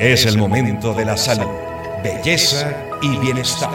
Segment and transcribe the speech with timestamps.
[0.00, 1.50] Es el momento de la salud,
[2.02, 3.70] belleza y bienestar.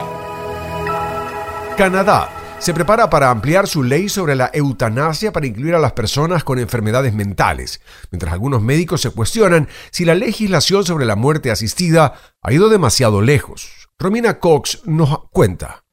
[1.78, 2.28] Canadá
[2.58, 6.58] se prepara para ampliar su ley sobre la eutanasia para incluir a las personas con
[6.58, 7.80] enfermedades mentales,
[8.10, 12.12] mientras algunos médicos se cuestionan si la legislación sobre la muerte asistida
[12.42, 13.88] ha ido demasiado lejos.
[13.98, 15.84] Romina Cox nos cuenta.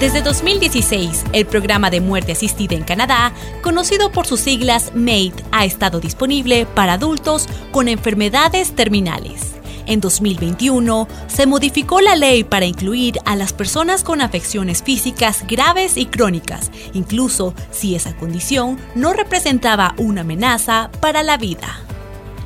[0.00, 5.64] Desde 2016, el programa de muerte asistida en Canadá, conocido por sus siglas MAID, ha
[5.64, 9.56] estado disponible para adultos con enfermedades terminales.
[9.86, 15.96] En 2021, se modificó la ley para incluir a las personas con afecciones físicas graves
[15.96, 21.87] y crónicas, incluso si esa condición no representaba una amenaza para la vida.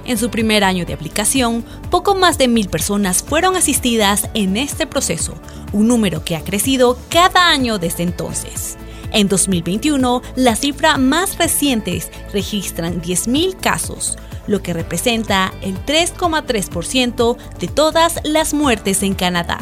[0.04, 4.86] En su primer año de aplicación, poco más de mil personas fueron asistidas en este
[4.86, 5.34] proceso,
[5.72, 8.76] un número que ha crecido cada año desde entonces.
[9.12, 12.02] En 2021, la cifra más reciente
[12.32, 19.60] registran 10.000 casos, lo que representa el 3,3% de todas las muertes en Canadá.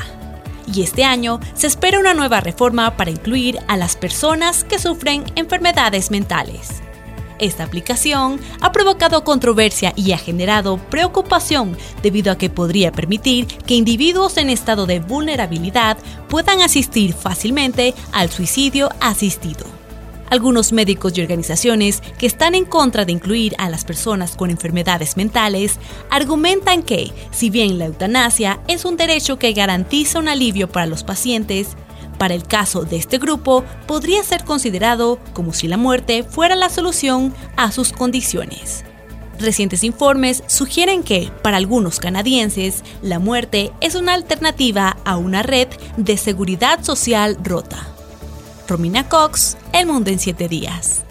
[0.73, 5.25] Y este año se espera una nueva reforma para incluir a las personas que sufren
[5.35, 6.81] enfermedades mentales.
[7.41, 13.75] Esta aplicación ha provocado controversia y ha generado preocupación debido a que podría permitir que
[13.75, 15.97] individuos en estado de vulnerabilidad
[16.29, 19.80] puedan asistir fácilmente al suicidio asistido.
[20.31, 25.17] Algunos médicos y organizaciones que están en contra de incluir a las personas con enfermedades
[25.17, 30.87] mentales argumentan que, si bien la eutanasia es un derecho que garantiza un alivio para
[30.87, 31.77] los pacientes,
[32.17, 36.69] para el caso de este grupo, podría ser considerado como si la muerte fuera la
[36.69, 38.85] solución a sus condiciones.
[39.41, 45.69] Recientes informes sugieren que, para algunos canadienses, la muerte es una alternativa a una red
[45.97, 47.89] de seguridad social rota.
[48.71, 51.03] Romina Cox, El Mundo en 7 Días.